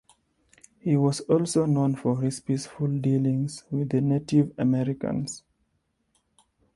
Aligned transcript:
He 0.79 0.97
was 0.97 1.19
also 1.19 1.67
known 1.67 1.95
for 1.95 2.21
his 2.23 2.39
peaceful 2.39 2.87
dealings 2.87 3.65
with 3.69 3.89
the 3.89 4.01
Native 4.01 4.51
Americans. 4.57 5.43